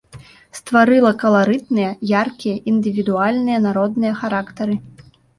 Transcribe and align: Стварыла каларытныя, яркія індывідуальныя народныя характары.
Стварыла 0.59 1.09
каларытныя, 1.23 1.91
яркія 2.21 2.55
індывідуальныя 2.71 3.59
народныя 3.67 4.13
характары. 4.23 4.79